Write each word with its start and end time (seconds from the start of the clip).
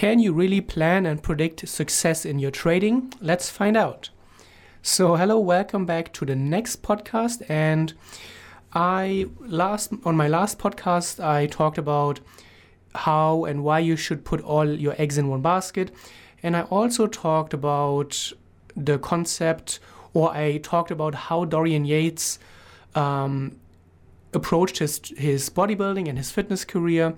Can 0.00 0.18
you 0.18 0.32
really 0.32 0.62
plan 0.62 1.04
and 1.04 1.22
predict 1.22 1.68
success 1.68 2.24
in 2.24 2.38
your 2.38 2.50
trading? 2.50 3.12
Let's 3.20 3.50
find 3.50 3.76
out. 3.76 4.08
So, 4.80 5.16
hello, 5.16 5.38
welcome 5.38 5.84
back 5.84 6.14
to 6.14 6.24
the 6.24 6.34
next 6.34 6.82
podcast. 6.82 7.42
And 7.50 7.92
I 8.72 9.26
last 9.40 9.92
on 10.06 10.16
my 10.16 10.26
last 10.26 10.58
podcast, 10.58 11.22
I 11.22 11.48
talked 11.48 11.76
about 11.76 12.20
how 12.94 13.44
and 13.44 13.62
why 13.62 13.80
you 13.80 13.94
should 13.94 14.24
put 14.24 14.40
all 14.40 14.66
your 14.66 14.94
eggs 14.96 15.18
in 15.18 15.28
one 15.28 15.42
basket, 15.42 15.90
and 16.42 16.56
I 16.56 16.62
also 16.62 17.06
talked 17.06 17.52
about 17.52 18.32
the 18.74 18.98
concept, 18.98 19.80
or 20.14 20.32
I 20.32 20.60
talked 20.62 20.90
about 20.90 21.14
how 21.14 21.44
Dorian 21.44 21.84
Yates 21.84 22.38
um, 22.94 23.54
approached 24.32 24.78
his 24.78 24.98
his 25.18 25.50
bodybuilding 25.50 26.08
and 26.08 26.16
his 26.16 26.30
fitness 26.30 26.64
career. 26.64 27.14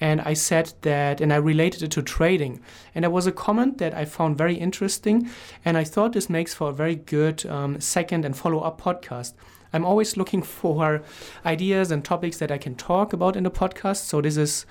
And 0.00 0.20
I 0.20 0.34
said 0.34 0.72
that, 0.82 1.20
and 1.20 1.32
I 1.32 1.36
related 1.36 1.82
it 1.82 1.92
to 1.92 2.02
trading. 2.02 2.60
And 2.94 3.04
there 3.04 3.10
was 3.10 3.26
a 3.26 3.32
comment 3.32 3.78
that 3.78 3.94
I 3.94 4.04
found 4.04 4.36
very 4.36 4.56
interesting, 4.56 5.30
and 5.64 5.76
I 5.76 5.84
thought 5.84 6.12
this 6.12 6.28
makes 6.28 6.54
for 6.54 6.70
a 6.70 6.72
very 6.72 6.96
good 6.96 7.46
um, 7.46 7.80
second 7.80 8.24
and 8.24 8.36
follow 8.36 8.60
up 8.60 8.80
podcast. 8.80 9.34
I'm 9.72 9.84
always 9.84 10.16
looking 10.16 10.42
for 10.60 11.02
ideas 11.46 11.90
and 11.90 12.04
topics 12.04 12.38
that 12.38 12.50
I 12.50 12.58
can 12.58 12.74
talk 12.74 13.12
about 13.12 13.36
in 13.36 13.44
the 13.44 13.50
podcast. 13.50 14.04
So 14.04 14.20
this 14.20 14.36
is 14.36 14.66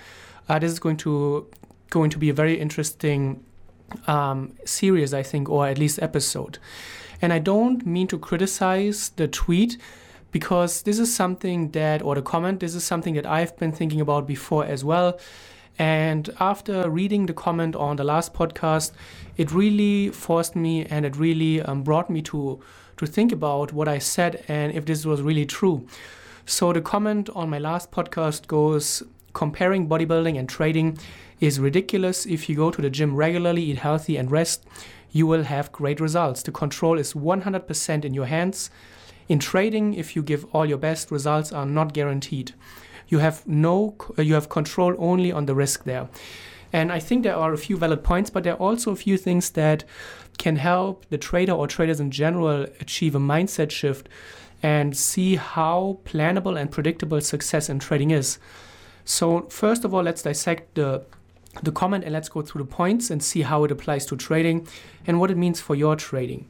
uh, 0.50 0.60
this 0.60 0.72
is 0.72 0.80
going 0.80 0.98
to 0.98 1.48
going 1.90 2.10
to 2.10 2.18
be 2.18 2.30
a 2.30 2.34
very 2.34 2.60
interesting 2.60 3.44
um, 4.08 4.54
series, 4.66 5.14
I 5.14 5.24
think, 5.24 5.50
or 5.50 5.68
at 5.68 5.78
least 5.78 6.02
episode. 6.02 6.58
And 7.22 7.32
I 7.32 7.40
don't 7.40 7.86
mean 7.86 8.08
to 8.08 8.18
criticize 8.18 9.10
the 9.10 9.28
tweet 9.28 9.78
because 10.32 10.84
this 10.84 11.00
is 11.00 11.14
something 11.14 11.72
that, 11.72 12.02
or 12.02 12.16
the 12.16 12.22
comment, 12.22 12.60
this 12.60 12.76
is 12.76 12.84
something 12.84 13.14
that 13.16 13.26
I've 13.26 13.56
been 13.58 13.72
thinking 13.72 14.02
about 14.02 14.28
before 14.28 14.66
as 14.66 14.84
well. 14.84 15.20
And 15.78 16.30
after 16.40 16.90
reading 16.90 17.26
the 17.26 17.34
comment 17.34 17.76
on 17.76 17.96
the 17.96 18.04
last 18.04 18.34
podcast, 18.34 18.92
it 19.38 19.52
really 19.52 20.10
forced 20.10 20.56
me 20.56 20.86
and 20.86 21.06
it 21.06 21.16
really 21.16 21.62
um, 21.62 21.84
brought 21.84 22.10
me 22.10 22.22
to 22.24 22.60
to 22.98 23.08
think 23.08 23.32
about 23.32 23.74
what 23.74 23.88
I 23.88 23.98
said 23.98 24.44
and 24.48 24.72
if 24.74 24.86
this 24.86 25.08
was 25.08 25.24
really 25.24 25.46
true. 25.46 25.88
So 26.46 26.72
the 26.72 26.82
comment 26.82 27.30
on 27.34 27.50
my 27.50 27.58
last 27.58 27.90
podcast 27.90 28.46
goes 28.46 29.02
comparing 29.34 29.88
bodybuilding 29.88 30.38
and 30.38 30.48
trading 30.48 31.00
is 31.40 31.60
ridiculous. 31.60 32.28
If 32.28 32.48
you 32.48 32.56
go 32.56 32.70
to 32.70 32.82
the 32.82 32.92
gym 32.92 33.16
regularly, 33.16 33.64
eat 33.64 33.80
healthy, 33.80 34.18
and 34.18 34.30
rest, 34.30 34.66
you 35.12 35.26
will 35.26 35.44
have 35.44 35.72
great 35.72 36.00
results. 36.00 36.44
The 36.44 36.52
control 36.52 37.00
is 37.00 37.14
100% 37.14 38.06
in 38.06 38.14
your 38.14 38.28
hands. 38.28 38.70
In 39.32 39.40
trading, 39.40 39.94
if 39.94 40.14
you 40.14 40.24
give 40.24 40.44
all 40.52 40.66
your 40.66 40.78
best, 40.78 41.10
results 41.10 41.54
are 41.54 41.66
not 41.66 41.94
guaranteed. 41.94 42.52
You 43.08 43.20
have 43.20 43.48
no, 43.48 43.96
you 44.18 44.34
have 44.34 44.50
control 44.50 44.94
only 44.98 45.32
on 45.32 45.46
the 45.46 45.56
risk 45.56 45.86
there. 45.86 46.10
And 46.74 46.92
I 46.92 47.00
think 47.00 47.24
there 47.24 47.38
are 47.38 47.54
a 47.54 47.58
few 47.58 47.78
valid 47.78 48.04
points, 48.04 48.30
but 48.30 48.44
there 48.44 48.56
are 48.56 48.70
also 48.70 48.92
a 48.92 48.96
few 48.98 49.16
things 49.16 49.52
that 49.52 49.86
can 50.38 50.58
help 50.58 51.06
the 51.10 51.18
trader 51.18 51.54
or 51.54 51.66
traders 51.66 52.02
in 52.02 52.12
general 52.12 52.64
achieve 52.82 53.16
a 53.16 53.20
mindset 53.20 53.72
shift 53.72 54.10
and 54.62 54.98
see 54.98 55.38
how 55.38 56.00
plannable 56.04 56.60
and 56.60 56.70
predictable 56.70 57.22
success 57.22 57.70
in 57.70 57.80
trading 57.80 58.12
is. 58.12 58.38
So 59.06 59.44
first 59.44 59.86
of 59.86 59.94
all, 59.94 60.04
let's 60.04 60.24
dissect 60.24 60.76
the 60.76 61.06
the 61.64 61.72
comment 61.72 62.04
and 62.04 62.12
let's 62.14 62.30
go 62.30 62.42
through 62.42 62.64
the 62.64 62.70
points 62.70 63.10
and 63.10 63.24
see 63.24 63.44
how 63.44 63.64
it 63.64 63.72
applies 63.72 64.06
to 64.08 64.16
trading 64.18 64.68
and 65.08 65.22
what 65.22 65.32
it 65.32 65.38
means 65.38 65.62
for 65.62 65.76
your 65.76 65.96
trading. 65.96 66.50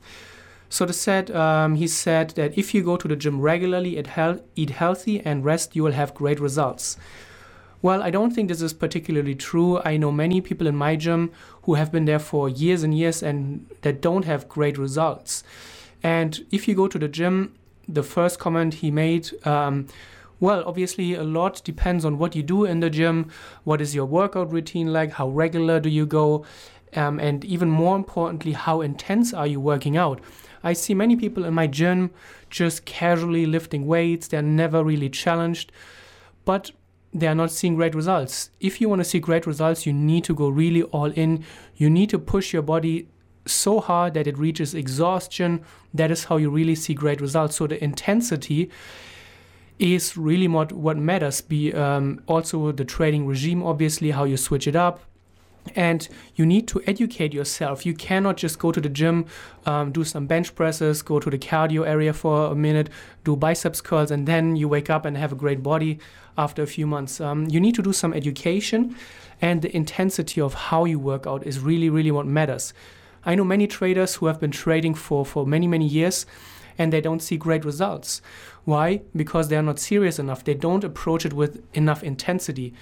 So 0.71 0.87
said 0.87 1.29
um, 1.31 1.75
he 1.75 1.85
said 1.85 2.29
that 2.31 2.57
if 2.57 2.73
you 2.73 2.81
go 2.81 2.95
to 2.95 3.05
the 3.05 3.17
gym 3.17 3.41
regularly, 3.41 3.97
eat, 3.97 4.07
he- 4.15 4.39
eat 4.55 4.69
healthy 4.69 5.19
and 5.19 5.43
rest, 5.43 5.75
you 5.75 5.83
will 5.83 5.91
have 5.91 6.13
great 6.13 6.39
results. 6.39 6.95
Well, 7.81 8.01
I 8.01 8.09
don't 8.09 8.31
think 8.31 8.47
this 8.47 8.61
is 8.61 8.73
particularly 8.73 9.35
true. 9.35 9.81
I 9.83 9.97
know 9.97 10.13
many 10.13 10.39
people 10.39 10.67
in 10.67 10.77
my 10.77 10.95
gym 10.95 11.31
who 11.63 11.73
have 11.73 11.91
been 11.91 12.05
there 12.05 12.19
for 12.19 12.47
years 12.47 12.83
and 12.83 12.97
years 12.97 13.21
and 13.21 13.65
that 13.81 14.01
don't 14.01 14.23
have 14.23 14.47
great 14.47 14.77
results. 14.77 15.43
And 16.03 16.45
if 16.51 16.69
you 16.69 16.73
go 16.73 16.87
to 16.87 16.97
the 16.97 17.09
gym, 17.09 17.53
the 17.89 18.03
first 18.03 18.39
comment 18.39 18.75
he 18.75 18.91
made 18.91 19.29
um, 19.45 19.87
well, 20.39 20.63
obviously, 20.65 21.13
a 21.13 21.23
lot 21.23 21.61
depends 21.63 22.03
on 22.03 22.17
what 22.17 22.35
you 22.35 22.41
do 22.41 22.65
in 22.65 22.79
the 22.79 22.89
gym. 22.89 23.29
What 23.63 23.79
is 23.79 23.93
your 23.93 24.05
workout 24.05 24.51
routine 24.51 24.91
like? 24.91 25.11
How 25.11 25.29
regular 25.29 25.79
do 25.79 25.87
you 25.87 26.07
go? 26.07 26.45
Um, 26.95 27.19
and 27.19 27.45
even 27.45 27.69
more 27.69 27.95
importantly, 27.95 28.51
how 28.51 28.81
intense 28.81 29.33
are 29.33 29.47
you 29.47 29.59
working 29.59 29.97
out? 29.97 30.19
I 30.63 30.73
see 30.73 30.93
many 30.93 31.15
people 31.15 31.45
in 31.45 31.53
my 31.53 31.67
gym 31.67 32.11
just 32.49 32.85
casually 32.85 33.45
lifting 33.45 33.87
weights, 33.87 34.27
they're 34.27 34.41
never 34.41 34.83
really 34.83 35.09
challenged, 35.09 35.71
but 36.45 36.71
they 37.13 37.27
are 37.27 37.35
not 37.35 37.51
seeing 37.51 37.75
great 37.75 37.95
results. 37.95 38.51
If 38.59 38.79
you 38.79 38.87
want 38.87 38.99
to 38.99 39.05
see 39.05 39.19
great 39.19 39.45
results, 39.45 39.85
you 39.85 39.93
need 39.93 40.23
to 40.25 40.33
go 40.33 40.47
really 40.47 40.83
all 40.83 41.11
in. 41.11 41.43
You 41.75 41.89
need 41.89 42.09
to 42.11 42.19
push 42.19 42.53
your 42.53 42.61
body 42.61 43.09
so 43.45 43.79
hard 43.79 44.13
that 44.13 44.27
it 44.27 44.37
reaches 44.37 44.73
exhaustion. 44.73 45.63
That 45.93 46.11
is 46.11 46.25
how 46.25 46.37
you 46.37 46.49
really 46.49 46.75
see 46.75 46.93
great 46.93 47.19
results. 47.19 47.57
So 47.57 47.67
the 47.67 47.83
intensity 47.83 48.69
is 49.77 50.15
really 50.15 50.47
what, 50.47 50.71
what 50.71 50.97
matters. 50.97 51.41
Be 51.41 51.73
um, 51.73 52.21
also 52.27 52.71
the 52.71 52.85
training 52.85 53.27
regime, 53.27 53.61
obviously, 53.63 54.11
how 54.11 54.23
you 54.23 54.37
switch 54.37 54.67
it 54.67 54.75
up. 54.75 55.01
And 55.75 56.07
you 56.35 56.45
need 56.45 56.67
to 56.69 56.81
educate 56.87 57.33
yourself. 57.33 57.85
You 57.85 57.93
cannot 57.93 58.37
just 58.37 58.57
go 58.57 58.71
to 58.71 58.81
the 58.81 58.89
gym, 58.89 59.25
um, 59.65 59.91
do 59.91 60.03
some 60.03 60.25
bench 60.25 60.55
presses, 60.55 61.01
go 61.01 61.19
to 61.19 61.29
the 61.29 61.37
cardio 61.37 61.85
area 61.85 62.13
for 62.13 62.51
a 62.51 62.55
minute, 62.55 62.89
do 63.23 63.35
biceps 63.35 63.79
curls, 63.79 64.11
and 64.11 64.27
then 64.27 64.55
you 64.55 64.67
wake 64.67 64.89
up 64.89 65.05
and 65.05 65.15
have 65.17 65.31
a 65.31 65.35
great 65.35 65.61
body 65.61 65.99
after 66.37 66.63
a 66.63 66.67
few 66.67 66.87
months. 66.87 67.21
Um, 67.21 67.47
you 67.47 67.59
need 67.59 67.75
to 67.75 67.83
do 67.83 67.93
some 67.93 68.13
education, 68.13 68.95
and 69.41 69.61
the 69.61 69.75
intensity 69.75 70.41
of 70.41 70.53
how 70.53 70.85
you 70.85 70.97
work 70.97 71.27
out 71.27 71.45
is 71.45 71.59
really, 71.59 71.89
really 71.89 72.11
what 72.11 72.25
matters. 72.25 72.73
I 73.23 73.35
know 73.35 73.43
many 73.43 73.67
traders 73.67 74.15
who 74.15 74.25
have 74.25 74.39
been 74.39 74.51
trading 74.51 74.95
for, 74.95 75.25
for 75.25 75.45
many, 75.45 75.67
many 75.67 75.87
years 75.87 76.25
and 76.77 76.91
they 76.91 77.01
don't 77.01 77.21
see 77.21 77.37
great 77.37 77.63
results. 77.63 78.21
Why? 78.63 79.01
Because 79.15 79.47
they 79.47 79.57
are 79.57 79.63
not 79.63 79.79
serious 79.79 80.17
enough. 80.17 80.43
They 80.43 80.53
don't 80.53 80.83
approach 80.83 81.25
it 81.25 81.33
with 81.33 81.63
enough 81.75 82.03
intensity. 82.03 82.73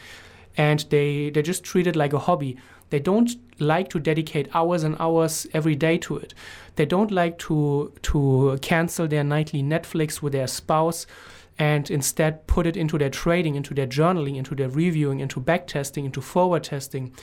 And 0.60 0.80
they, 0.90 1.30
they 1.30 1.42
just 1.42 1.64
treat 1.64 1.88
it 1.88 1.96
like 1.96 2.12
a 2.12 2.20
hobby. 2.20 2.58
They 2.90 3.00
don't 3.00 3.32
like 3.60 3.88
to 3.92 4.00
dedicate 4.00 4.54
hours 4.54 4.84
and 4.84 4.98
hours 5.00 5.48
every 5.54 5.76
day 5.76 5.98
to 6.00 6.18
it. 6.18 6.34
They 6.76 6.86
don't 6.86 7.12
like 7.12 7.38
to 7.48 7.94
to 8.02 8.60
cancel 8.62 9.08
their 9.08 9.24
nightly 9.24 9.64
Netflix 9.64 10.22
with 10.22 10.34
their 10.34 10.48
spouse 10.48 11.08
and 11.58 11.90
instead 11.90 12.46
put 12.48 12.68
it 12.68 12.76
into 12.76 12.98
their 12.98 13.10
trading, 13.10 13.56
into 13.56 13.74
their 13.74 13.88
journaling, 13.88 14.36
into 14.36 14.54
their 14.54 14.70
reviewing, 14.70 15.22
into 15.22 15.40
backtesting, 15.40 16.04
into 16.06 16.22
forward 16.22 16.64
testing. 16.66 17.14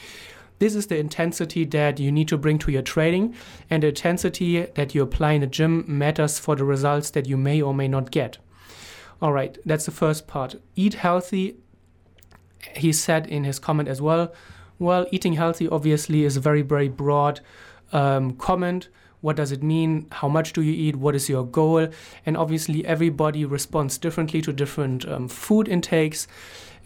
This 0.58 0.74
is 0.74 0.86
the 0.86 0.98
intensity 0.98 1.66
that 1.66 2.00
you 2.00 2.10
need 2.10 2.28
to 2.28 2.38
bring 2.38 2.58
to 2.60 2.72
your 2.72 2.82
trading, 2.82 3.34
and 3.68 3.82
the 3.82 3.88
intensity 3.88 4.62
that 4.62 4.94
you 4.94 5.02
apply 5.02 5.32
in 5.32 5.42
the 5.42 5.46
gym 5.46 5.84
matters 5.86 6.38
for 6.38 6.56
the 6.56 6.64
results 6.64 7.10
that 7.10 7.26
you 7.26 7.36
may 7.36 7.60
or 7.60 7.74
may 7.74 7.88
not 7.88 8.10
get. 8.10 8.38
All 9.20 9.32
right, 9.32 9.58
that's 9.66 9.84
the 9.86 9.90
first 9.90 10.26
part. 10.26 10.56
Eat 10.74 10.94
healthy. 10.94 11.56
He 12.74 12.92
said 12.92 13.26
in 13.26 13.44
his 13.44 13.58
comment 13.58 13.88
as 13.88 14.00
well. 14.00 14.32
Well, 14.78 15.06
eating 15.10 15.34
healthy 15.34 15.68
obviously 15.68 16.24
is 16.24 16.36
a 16.36 16.40
very, 16.40 16.62
very 16.62 16.88
broad 16.88 17.40
um, 17.92 18.32
comment. 18.36 18.88
What 19.20 19.36
does 19.36 19.50
it 19.50 19.62
mean? 19.62 20.06
How 20.12 20.28
much 20.28 20.52
do 20.52 20.62
you 20.62 20.72
eat? 20.72 20.96
What 20.96 21.14
is 21.14 21.28
your 21.28 21.44
goal? 21.44 21.88
And 22.26 22.36
obviously, 22.36 22.84
everybody 22.84 23.44
responds 23.44 23.98
differently 23.98 24.42
to 24.42 24.52
different 24.52 25.08
um, 25.08 25.28
food 25.28 25.68
intakes. 25.68 26.28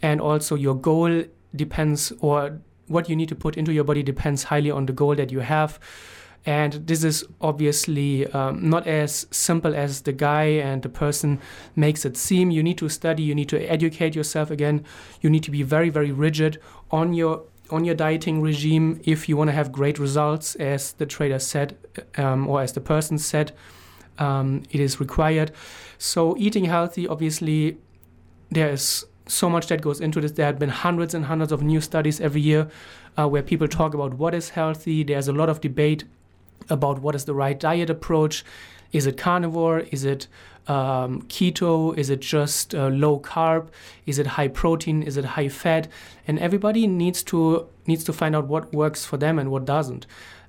And 0.01 0.21
also, 0.21 0.55
your 0.55 0.75
goal 0.75 1.25
depends 1.55 2.13
or 2.19 2.61
what 2.87 3.09
you 3.09 3.15
need 3.15 3.29
to 3.29 3.35
put 3.35 3.57
into 3.57 3.73
your 3.73 3.83
body 3.83 4.03
depends 4.03 4.43
highly 4.43 4.71
on 4.71 4.85
the 4.85 4.93
goal 4.93 5.15
that 5.15 5.31
you 5.31 5.39
have. 5.39 5.79
And 6.45 6.87
this 6.87 7.03
is 7.03 7.23
obviously 7.39 8.25
um, 8.27 8.67
not 8.67 8.87
as 8.87 9.27
simple 9.29 9.75
as 9.75 10.01
the 10.01 10.11
guy 10.11 10.45
and 10.45 10.81
the 10.81 10.89
person 10.89 11.39
makes 11.75 12.03
it 12.03 12.17
seem. 12.17 12.49
You 12.49 12.63
need 12.63 12.79
to 12.79 12.89
study, 12.89 13.21
you 13.21 13.35
need 13.35 13.49
to 13.49 13.59
educate 13.71 14.15
yourself 14.15 14.49
again. 14.49 14.83
You 15.21 15.29
need 15.29 15.43
to 15.43 15.51
be 15.51 15.61
very, 15.61 15.89
very 15.89 16.11
rigid 16.11 16.59
on 16.89 17.13
your 17.13 17.43
on 17.69 17.85
your 17.85 17.95
dieting 17.95 18.41
regime 18.41 18.99
if 19.05 19.29
you 19.29 19.37
want 19.37 19.47
to 19.47 19.53
have 19.53 19.71
great 19.71 19.97
results, 19.97 20.55
as 20.55 20.91
the 20.93 21.05
trader 21.05 21.39
said, 21.39 21.77
um, 22.17 22.45
or 22.47 22.61
as 22.61 22.73
the 22.73 22.81
person 22.81 23.17
said. 23.17 23.53
Um, 24.19 24.63
it 24.71 24.81
is 24.81 24.99
required. 24.99 25.51
So 25.97 26.35
eating 26.37 26.65
healthy, 26.65 27.07
obviously, 27.07 27.77
there 28.49 28.69
is 28.69 29.05
so 29.25 29.49
much 29.49 29.67
that 29.67 29.81
goes 29.81 30.01
into 30.01 30.19
this. 30.19 30.33
There 30.33 30.45
have 30.45 30.59
been 30.59 30.69
hundreds 30.69 31.13
and 31.13 31.25
hundreds 31.25 31.51
of 31.51 31.63
new 31.63 31.79
studies 31.79 32.19
every 32.19 32.41
year 32.41 32.69
uh, 33.17 33.27
where 33.29 33.41
people 33.41 33.67
talk 33.67 33.93
about 33.93 34.15
what 34.15 34.35
is 34.35 34.49
healthy. 34.49 35.03
There's 35.03 35.29
a 35.29 35.33
lot 35.33 35.47
of 35.47 35.61
debate 35.61 36.03
about 36.69 36.99
what 36.99 37.15
is 37.15 37.25
the 37.25 37.33
right 37.33 37.59
diet 37.59 37.89
approach. 37.89 38.43
Is 38.91 39.05
it 39.05 39.17
carnivore? 39.17 39.79
Is 39.91 40.03
it 40.03 40.27
um, 40.67 41.21
keto? 41.23 41.97
Is 41.97 42.09
it 42.09 42.19
just 42.19 42.75
uh, 42.75 42.87
low 42.87 43.19
carb? 43.19 43.69
Is 44.05 44.19
it 44.19 44.27
high 44.27 44.47
protein? 44.47 45.03
Is 45.03 45.17
it 45.17 45.25
high 45.25 45.49
fat? 45.49 45.87
And 46.27 46.39
everybody 46.39 46.87
needs 46.87 47.23
to 47.23 47.67
needs 47.87 48.03
to 48.05 48.13
find 48.13 48.35
out 48.35 48.47
what 48.47 48.73
works 48.73 49.05
for 49.05 49.17
them 49.17 49.39
and 49.39 49.49
what 49.49 49.65
doesn't. 49.65 50.05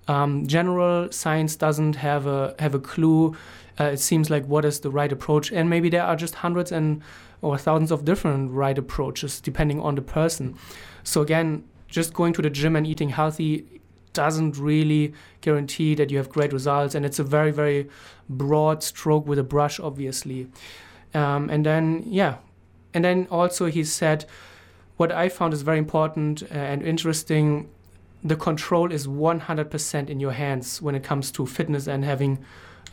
Um, 0.09 0.47
general 0.47 1.11
science 1.13 1.57
doesn't 1.57 1.97
have 1.97 2.27
a 2.27 2.55
have 2.59 2.75
a 2.75 2.81
clue. 2.81 3.37
Uh, 3.81 3.85
it 3.85 4.01
seems 4.01 4.29
like 4.29 4.45
what 4.47 4.65
is 4.65 4.81
the 4.81 4.91
right 4.91 5.11
approach, 5.11 5.51
and 5.51 5.71
maybe 5.71 5.89
there 5.89 6.03
are 6.03 6.17
just 6.17 6.37
hundreds 6.37 6.73
and 6.73 7.03
or 7.41 7.59
thousands 7.59 7.91
of 7.91 8.05
different 8.05 8.51
right 8.53 8.79
approaches 8.79 9.41
depending 9.41 9.81
on 9.81 9.95
the 9.95 10.03
person. 10.03 10.57
So 11.05 11.23
again, 11.23 11.65
just 11.89 12.13
going 12.13 12.33
to 12.35 12.43
the 12.43 12.51
gym 12.51 12.77
and 12.77 12.87
eating 12.87 13.09
healthy 13.09 13.81
doesn't 14.13 14.59
really 14.59 15.15
guarantee 15.41 15.95
that 15.95 16.11
you 16.11 16.19
have 16.19 16.29
great 16.29 16.53
results. 16.53 16.95
And 16.95 17.05
it's 17.05 17.19
a 17.19 17.25
very, 17.25 17.51
very 17.51 17.89
broad 18.29 18.83
stroke 18.83 19.27
with 19.27 19.39
a 19.39 19.45
brush, 19.45 19.81
obviously. 19.81 20.49
Um, 21.15 21.51
and 21.51 21.65
then, 21.65 22.05
yeah. 22.07 22.37
And 22.95 23.05
then 23.05 23.27
also, 23.31 23.67
he 23.67 23.85
said, 23.85 24.25
what 24.97 25.11
I 25.11 25.29
found 25.29 25.55
is 25.55 25.63
very 25.63 25.79
important 25.79 26.43
uh, 26.43 26.55
and 26.55 26.83
interesting 26.83 27.69
the 28.25 28.37
control 28.37 28.93
is 28.93 29.07
100% 29.07 30.09
in 30.09 30.21
your 30.21 30.33
hands 30.33 30.81
when 30.81 30.95
it 30.95 31.03
comes 31.03 31.33
to 31.33 31.47
fitness 31.47 31.87
and 31.89 32.05
having 32.05 32.39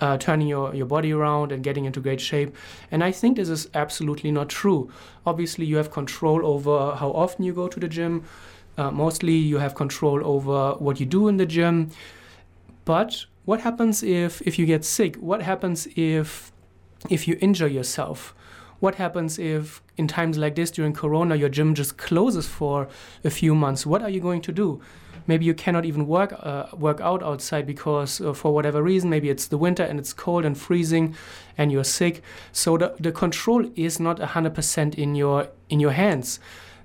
uh, 0.02 0.18
turning 0.18 0.48
your, 0.48 0.74
your 0.74 0.86
body 0.86 1.12
around 1.12 1.52
and 1.52 1.64
getting 1.64 1.86
into 1.86 2.00
great 2.00 2.22
shape. 2.22 2.56
And 2.90 3.04
I 3.04 3.12
think 3.12 3.38
this 3.38 3.50
is 3.50 3.70
absolutely 3.74 4.32
not 4.32 4.50
true. 4.50 4.92
Obviously, 5.26 5.66
you 5.66 5.78
have 5.78 5.92
control 5.92 6.46
over 6.46 6.96
how 6.96 7.12
often 7.12 7.46
you 7.46 7.54
go 7.54 7.68
to 7.68 7.80
the 7.80 7.88
gym. 7.88 8.24
Uh, 8.80 8.90
mostly, 8.90 9.34
you 9.34 9.58
have 9.58 9.76
control 9.76 10.26
over 10.26 10.76
what 10.80 11.02
you 11.02 11.06
do 11.06 11.28
in 11.28 11.36
the 11.36 11.46
gym. 11.46 11.92
But 12.86 13.26
what 13.44 13.60
happens 13.60 14.04
if, 14.04 14.42
if 14.44 14.58
you 14.58 14.66
get 14.66 14.86
sick? 14.86 15.18
What 15.18 15.42
happens 15.42 15.86
if 15.98 16.54
if 17.10 17.28
you 17.28 17.38
injure 17.42 17.68
yourself? 17.68 18.34
What 18.80 18.96
happens 18.96 19.38
if, 19.38 19.82
in 19.98 20.08
times 20.08 20.38
like 20.38 20.56
this 20.56 20.72
during 20.72 20.94
Corona, 20.94 21.36
your 21.36 21.50
gym 21.50 21.74
just 21.76 21.98
closes 21.98 22.48
for 22.48 22.88
a 23.26 23.30
few 23.30 23.54
months? 23.54 23.86
What 23.86 24.02
are 24.02 24.10
you 24.10 24.22
going 24.22 24.42
to 24.44 24.54
do? 24.54 24.82
maybe 25.28 25.46
you 25.46 25.54
cannot 25.54 25.86
even 25.86 26.08
work 26.08 26.34
uh, 26.40 26.66
work 26.74 27.00
out 27.02 27.22
outside 27.22 27.66
because 27.68 28.20
uh, 28.20 28.34
for 28.34 28.52
whatever 28.52 28.82
reason 28.82 29.10
maybe 29.10 29.30
it's 29.30 29.48
the 29.48 29.58
winter 29.58 29.84
and 29.84 30.00
it's 30.00 30.12
cold 30.12 30.44
and 30.44 30.58
freezing 30.58 31.16
and 31.58 31.72
you're 31.72 31.84
sick 31.84 32.24
so 32.52 32.78
the, 32.78 32.96
the 33.00 33.12
control 33.12 33.70
is 33.76 34.00
not 34.00 34.18
100% 34.18 34.96
in 34.96 35.14
your 35.14 35.48
in 35.70 35.80
your 35.80 35.92
hands 35.92 36.40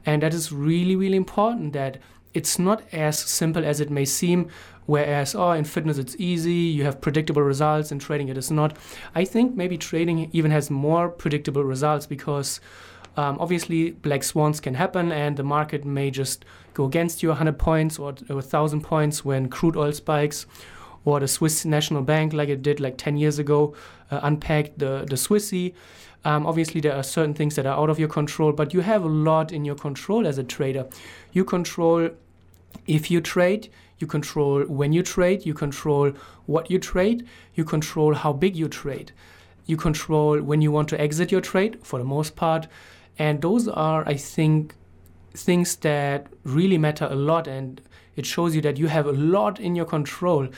and 0.06 0.22
that 0.22 0.34
is 0.34 0.52
really 0.52 0.96
really 0.96 1.16
important 1.16 1.72
that 1.72 1.98
it's 2.32 2.58
not 2.58 2.82
as 2.92 3.18
simple 3.18 3.64
as 3.64 3.80
it 3.80 3.90
may 3.90 4.04
seem 4.04 4.48
whereas 4.86 5.34
oh 5.34 5.52
in 5.52 5.64
fitness 5.64 5.98
it's 5.98 6.16
easy 6.18 6.52
you 6.52 6.84
have 6.84 7.00
predictable 7.00 7.42
results 7.42 7.92
in 7.92 7.98
trading 7.98 8.28
it 8.28 8.36
is 8.36 8.50
not. 8.50 8.76
I 9.14 9.24
think 9.24 9.54
maybe 9.54 9.78
trading 9.78 10.28
even 10.32 10.50
has 10.50 10.70
more 10.70 11.08
predictable 11.08 11.64
results 11.64 12.06
because 12.06 12.60
um, 13.16 13.36
obviously, 13.38 13.92
black 13.92 14.24
swans 14.24 14.60
can 14.60 14.74
happen, 14.74 15.12
and 15.12 15.36
the 15.36 15.44
market 15.44 15.84
may 15.84 16.10
just 16.10 16.44
go 16.74 16.84
against 16.84 17.22
you 17.22 17.28
100 17.28 17.58
points 17.58 17.98
or 17.98 18.12
1,000 18.26 18.80
points 18.80 19.24
when 19.24 19.48
crude 19.48 19.76
oil 19.76 19.92
spikes, 19.92 20.46
or 21.04 21.20
the 21.20 21.28
Swiss 21.28 21.64
National 21.64 22.02
Bank, 22.02 22.32
like 22.32 22.48
it 22.48 22.62
did 22.62 22.80
like 22.80 22.96
10 22.96 23.16
years 23.16 23.38
ago, 23.38 23.74
uh, 24.10 24.20
unpacked 24.22 24.78
the, 24.78 25.04
the 25.08 25.16
Swissy. 25.16 25.74
Um, 26.24 26.46
obviously, 26.46 26.80
there 26.80 26.94
are 26.94 27.02
certain 27.02 27.34
things 27.34 27.56
that 27.56 27.66
are 27.66 27.78
out 27.78 27.90
of 27.90 27.98
your 27.98 28.08
control, 28.08 28.52
but 28.52 28.72
you 28.72 28.80
have 28.80 29.04
a 29.04 29.08
lot 29.08 29.52
in 29.52 29.64
your 29.64 29.74
control 29.74 30.26
as 30.26 30.38
a 30.38 30.44
trader. 30.44 30.86
You 31.32 31.44
control 31.44 32.10
if 32.86 33.10
you 33.10 33.20
trade, 33.20 33.70
you 33.98 34.06
control 34.06 34.64
when 34.64 34.92
you 34.92 35.02
trade, 35.02 35.46
you 35.46 35.54
control 35.54 36.12
what 36.46 36.70
you 36.70 36.78
trade, 36.78 37.26
you 37.54 37.64
control 37.64 38.14
how 38.14 38.32
big 38.32 38.56
you 38.56 38.68
trade, 38.68 39.12
you 39.66 39.76
control 39.76 40.40
when 40.40 40.60
you 40.60 40.72
want 40.72 40.88
to 40.88 41.00
exit 41.00 41.30
your 41.30 41.40
trade 41.40 41.78
for 41.82 41.98
the 41.98 42.04
most 42.04 42.36
part. 42.36 42.66
And 43.18 43.40
those 43.40 43.68
are, 43.68 44.06
I 44.06 44.14
think, 44.14 44.74
things 45.34 45.76
that 45.76 46.28
really 46.44 46.78
matter 46.78 47.06
a 47.10 47.14
lot. 47.14 47.46
And 47.46 47.80
it 48.16 48.24
shows 48.26 48.54
you 48.54 48.60
that 48.62 48.78
you 48.78 48.86
have 48.86 49.06
a 49.06 49.12
lot 49.12 49.60
in 49.60 49.74
your 49.74 49.84
control. 49.84 50.48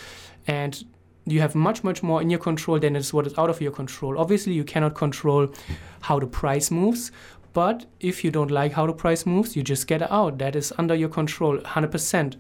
And 0.47 0.85
you 1.27 1.41
have 1.41 1.55
much, 1.55 1.83
much 1.83 2.03
more 2.03 2.23
in 2.23 2.31
your 2.31 2.39
control 2.39 2.79
than 2.79 2.95
is 2.95 3.13
what 3.13 3.27
is 3.27 3.37
out 3.37 3.51
of 3.51 3.61
your 3.61 3.73
control. 3.73 4.19
Obviously, 4.19 4.53
you 4.53 4.65
cannot 4.65 4.95
control 4.95 5.49
how 6.03 6.21
the 6.21 6.27
price 6.27 6.71
moves. 6.71 7.11
But 7.53 7.87
if 8.01 8.23
you 8.23 8.31
don't 8.31 8.51
like 8.51 8.73
how 8.73 8.87
the 8.87 8.93
price 8.93 9.27
moves, 9.27 9.57
you 9.57 9.63
just 9.63 9.87
get 9.87 10.03
out. 10.03 10.39
That 10.39 10.55
is 10.55 10.73
under 10.79 10.95
your 10.95 11.09
control 11.09 11.59
100% 11.59 12.37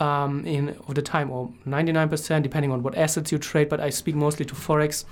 um, 0.00 0.44
in 0.44 0.70
of 0.88 0.94
the 0.94 1.02
time, 1.02 1.30
or 1.30 1.52
99% 1.66 2.42
depending 2.42 2.72
on 2.72 2.82
what 2.82 2.96
assets 2.96 3.30
you 3.30 3.38
trade. 3.38 3.68
But 3.68 3.80
I 3.80 3.90
speak 3.90 4.14
mostly 4.14 4.44
to 4.46 4.54
forex, 4.54 5.04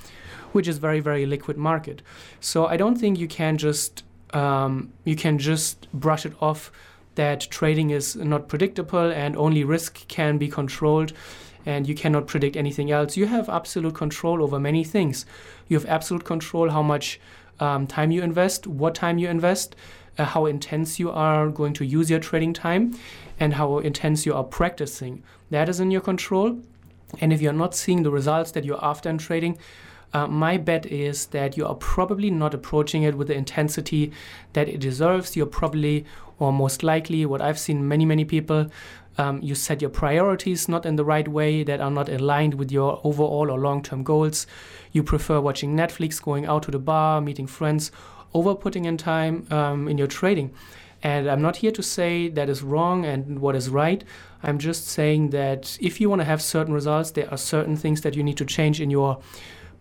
which 0.53 0.67
is 0.67 0.79
very, 0.79 1.01
very 1.01 1.27
liquid 1.27 1.57
market. 1.57 2.03
So 2.41 2.67
I 2.67 2.77
don't 2.77 2.97
think 2.97 3.19
you 3.19 3.29
can 3.29 3.59
just 3.59 4.03
um, 4.35 4.93
you 5.05 5.17
can 5.17 5.39
just 5.39 5.91
brush 5.93 6.27
it 6.27 6.33
off 6.41 6.71
that 7.15 7.43
trading 7.51 7.91
is 7.91 8.17
not 8.17 8.49
predictable 8.49 9.13
and 9.13 9.37
only 9.37 9.63
risk 9.65 10.07
can 10.09 10.37
be 10.37 10.49
controlled 10.49 11.13
and 11.65 11.89
you 11.89 11.95
cannot 11.95 12.27
predict 12.27 12.57
anything 12.57 12.91
else. 12.91 13.17
You 13.17 13.27
have 13.27 13.49
absolute 13.49 13.95
control 13.95 14.43
over 14.43 14.61
many 14.61 14.85
things. 14.85 15.25
You 15.69 15.79
have 15.79 15.89
absolute 15.89 16.25
control 16.25 16.71
how 16.71 16.83
much 16.83 17.21
um, 17.61 17.87
time 17.87 18.11
you 18.11 18.23
invest, 18.23 18.67
what 18.67 18.95
time 18.95 19.19
you 19.19 19.29
invest, 19.29 19.75
uh, 20.19 20.25
how 20.25 20.47
intense 20.47 20.99
you 20.99 21.11
are 21.11 21.49
going 21.49 21.73
to 21.75 21.85
use 21.85 22.11
your 22.11 22.21
trading 22.21 22.53
time, 22.53 22.95
and 23.41 23.55
how 23.55 23.79
intense 23.79 24.27
you 24.27 24.35
are 24.35 24.45
practicing. 24.45 25.23
That 25.51 25.69
is 25.69 25.81
in 25.81 25.91
your 25.91 26.01
control. 26.01 26.61
And 27.21 27.33
if 27.33 27.41
you're 27.41 27.53
not 27.53 27.75
seeing 27.75 28.03
the 28.03 28.11
results 28.11 28.51
that 28.53 28.65
you're 28.65 28.85
after 28.85 29.09
in 29.09 29.19
trading, 29.19 29.59
uh, 30.15 30.29
my 30.29 30.57
bet 30.57 30.87
is 30.87 31.27
that 31.27 31.57
you 31.57 31.67
are 31.67 31.75
probably 31.75 32.31
not 32.31 32.55
approaching 32.55 33.03
it 33.03 33.17
with 33.17 33.27
the 33.27 33.35
intensity 33.35 34.13
that 34.53 34.69
it 34.69 34.79
deserves. 34.79 35.37
You're 35.37 35.47
probably, 35.47 36.07
or 36.39 36.53
most 36.53 36.85
likely, 36.85 37.27
what 37.27 37.43
I've 37.43 37.59
seen 37.59 37.87
many, 37.87 38.07
many 38.07 38.25
people, 38.25 38.71
um, 39.19 39.43
you 39.43 39.55
set 39.57 39.81
your 39.81 39.91
priorities 39.91 40.69
not 40.69 40.87
in 40.87 40.97
the 40.97 41.05
right 41.05 41.27
way 41.27 41.65
that 41.65 41.81
are 41.81 41.91
not 41.91 42.09
aligned 42.09 42.55
with 42.55 42.71
your 42.71 43.01
overall 43.05 43.51
or 43.51 43.59
long 43.59 43.83
term 43.83 44.05
goals. 44.05 44.47
You 44.93 45.03
prefer 45.03 45.41
watching 45.41 45.77
Netflix, 45.77 46.23
going 46.23 46.47
out 46.47 46.63
to 46.65 46.71
the 46.71 46.79
bar, 46.79 47.21
meeting 47.21 47.49
friends, 47.49 47.91
over 48.33 48.55
putting 48.55 48.85
in 48.85 48.97
time 48.97 49.47
um, 49.51 49.89
in 49.89 49.99
your 49.99 50.07
trading. 50.07 50.53
And 51.03 51.29
I'm 51.29 51.43
not 51.43 51.57
here 51.57 51.73
to 51.73 51.83
say 51.83 52.29
that 52.29 52.49
is 52.49 52.63
wrong 52.63 53.05
and 53.05 53.41
what 53.41 53.55
is 53.55 53.69
right. 53.69 54.03
I'm 54.43 54.59
just 54.59 54.87
saying 54.87 55.31
that 55.31 55.77
if 55.81 56.01
you 56.01 56.09
want 56.09 56.21
to 56.21 56.25
have 56.25 56.41
certain 56.41 56.73
results, 56.73 57.11
there 57.11 57.31
are 57.31 57.37
certain 57.37 57.77
things 57.77 58.01
that 58.03 58.17
you 58.17 58.23
need 58.23 58.39
to 58.39 58.45
change 58.45 58.81
in 58.81 58.91
your 58.91 59.21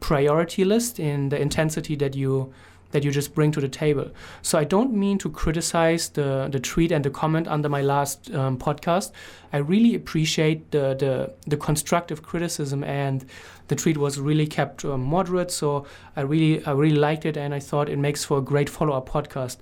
priority 0.03 0.65
list 0.65 0.99
in 0.99 1.29
the 1.29 1.41
intensity 1.41 1.95
that 1.95 2.13
you 2.13 2.53
that 2.91 3.03
you 3.03 3.09
just 3.09 3.33
bring 3.33 3.51
to 3.51 3.59
the 3.59 3.67
table. 3.67 4.11
So 4.43 4.59
I 4.59 4.65
don't 4.65 4.93
mean 4.93 5.17
to 5.19 5.29
criticize 5.29 6.09
the 6.09 6.49
the 6.51 6.59
tweet 6.59 6.91
and 6.91 7.03
the 7.05 7.09
comment 7.09 7.47
under 7.47 7.69
my 7.69 7.81
last 7.81 8.29
um, 8.31 8.57
podcast. 8.57 9.11
I 9.53 9.57
really 9.57 9.95
appreciate 9.95 10.71
the, 10.71 10.93
the 11.03 11.13
the 11.49 11.57
constructive 11.57 12.21
criticism 12.21 12.83
and 12.83 13.25
the 13.69 13.75
tweet 13.75 13.97
was 13.97 14.19
really 14.19 14.45
kept 14.45 14.83
uh, 14.83 14.97
moderate. 14.97 15.51
So 15.51 15.85
I 16.17 16.21
really 16.21 16.63
I 16.65 16.71
really 16.71 16.99
liked 17.07 17.25
it 17.25 17.37
and 17.37 17.53
I 17.53 17.59
thought 17.59 17.87
it 17.87 17.97
makes 17.97 18.25
for 18.25 18.39
a 18.39 18.41
great 18.41 18.69
follow 18.69 18.93
up 18.93 19.07
podcast. 19.09 19.57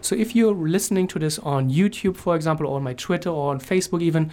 So 0.00 0.16
if 0.16 0.34
you're 0.34 0.54
listening 0.54 1.06
to 1.08 1.18
this 1.20 1.38
on 1.38 1.70
YouTube, 1.70 2.16
for 2.16 2.34
example, 2.34 2.66
or 2.66 2.76
on 2.76 2.82
my 2.82 2.94
Twitter 2.94 3.30
or 3.30 3.52
on 3.52 3.60
Facebook 3.60 4.02
even. 4.02 4.30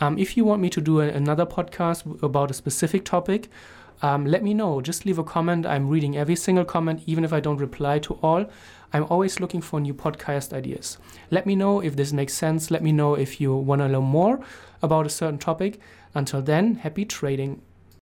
Um, 0.00 0.18
if 0.18 0.36
you 0.36 0.44
want 0.44 0.60
me 0.60 0.68
to 0.70 0.80
do 0.80 1.00
a, 1.00 1.06
another 1.06 1.46
podcast 1.46 2.00
about 2.24 2.50
a 2.50 2.54
specific 2.54 3.04
topic, 3.04 3.48
um, 4.00 4.24
let 4.26 4.42
me 4.42 4.54
know. 4.54 4.80
Just 4.80 5.04
leave 5.04 5.18
a 5.18 5.24
comment. 5.24 5.66
I'm 5.66 5.88
reading 5.88 6.16
every 6.16 6.36
single 6.36 6.64
comment, 6.64 7.02
even 7.06 7.24
if 7.24 7.32
I 7.32 7.40
don't 7.40 7.58
reply 7.58 7.98
to 8.00 8.14
all. 8.22 8.46
I'm 8.92 9.04
always 9.04 9.40
looking 9.40 9.60
for 9.60 9.80
new 9.80 9.94
podcast 9.94 10.52
ideas. 10.52 10.98
Let 11.30 11.46
me 11.46 11.56
know 11.56 11.80
if 11.80 11.96
this 11.96 12.12
makes 12.12 12.34
sense. 12.34 12.70
Let 12.70 12.82
me 12.82 12.92
know 12.92 13.14
if 13.14 13.40
you 13.40 13.54
want 13.54 13.80
to 13.80 13.88
learn 13.88 14.04
more 14.04 14.40
about 14.82 15.06
a 15.06 15.10
certain 15.10 15.38
topic. 15.38 15.80
Until 16.14 16.42
then, 16.42 16.76
happy 16.76 17.04
trading. 17.04 17.62